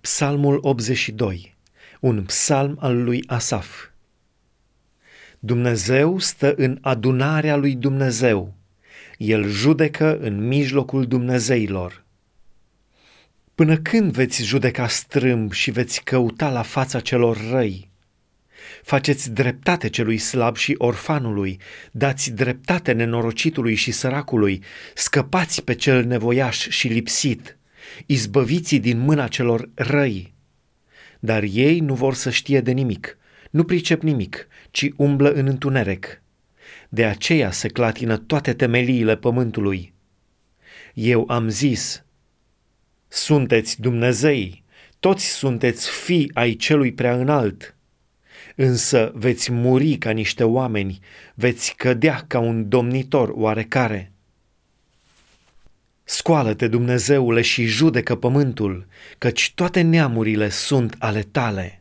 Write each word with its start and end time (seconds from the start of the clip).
Psalmul 0.00 0.58
82, 0.62 1.56
un 2.00 2.24
psalm 2.24 2.76
al 2.80 3.02
lui 3.02 3.24
Asaf. 3.26 3.86
Dumnezeu 5.38 6.18
stă 6.18 6.54
în 6.56 6.78
adunarea 6.80 7.56
lui 7.56 7.74
Dumnezeu. 7.74 8.54
El 9.16 9.48
judecă 9.48 10.18
în 10.18 10.46
mijlocul 10.46 11.06
Dumnezeilor. 11.06 12.04
Până 13.54 13.76
când 13.76 14.12
veți 14.12 14.44
judeca 14.44 14.88
strâmb 14.88 15.52
și 15.52 15.70
veți 15.70 16.04
căuta 16.04 16.50
la 16.50 16.62
fața 16.62 17.00
celor 17.00 17.50
răi? 17.50 17.90
Faceți 18.82 19.30
dreptate 19.30 19.88
celui 19.88 20.18
slab 20.18 20.56
și 20.56 20.74
orfanului, 20.78 21.60
dați 21.90 22.30
dreptate 22.32 22.92
nenorocitului 22.92 23.74
și 23.74 23.90
săracului, 23.90 24.62
scăpați 24.94 25.64
pe 25.64 25.74
cel 25.74 26.04
nevoiaș 26.04 26.68
și 26.68 26.88
lipsit– 26.88 27.54
izbăviți 28.06 28.76
din 28.76 28.98
mâna 28.98 29.28
celor 29.28 29.68
răi. 29.74 30.34
Dar 31.20 31.42
ei 31.42 31.80
nu 31.80 31.94
vor 31.94 32.14
să 32.14 32.30
știe 32.30 32.60
de 32.60 32.70
nimic, 32.70 33.18
nu 33.50 33.64
pricep 33.64 34.02
nimic, 34.02 34.48
ci 34.70 34.88
umblă 34.96 35.32
în 35.32 35.46
întuneric. 35.46 36.22
De 36.88 37.04
aceea 37.04 37.50
se 37.50 37.68
clatină 37.68 38.16
toate 38.16 38.52
temeliile 38.52 39.16
pământului. 39.16 39.92
Eu 40.94 41.24
am 41.28 41.48
zis, 41.48 42.04
sunteți 43.08 43.80
Dumnezei, 43.80 44.64
toți 45.00 45.26
sunteți 45.26 45.90
fii 45.90 46.30
ai 46.34 46.54
celui 46.54 46.92
prea 46.92 47.14
înalt. 47.14 47.74
Însă 48.56 49.12
veți 49.14 49.52
muri 49.52 49.96
ca 49.96 50.10
niște 50.10 50.44
oameni, 50.44 50.98
veți 51.34 51.74
cădea 51.76 52.24
ca 52.26 52.38
un 52.38 52.68
domnitor 52.68 53.28
oarecare. 53.34 54.12
Scoală-te, 56.20 56.68
Dumnezeule, 56.68 57.42
și 57.42 57.64
judecă 57.64 58.14
pământul, 58.14 58.86
căci 59.18 59.52
toate 59.54 59.80
neamurile 59.80 60.48
sunt 60.48 60.96
ale 60.98 61.20
tale. 61.20 61.79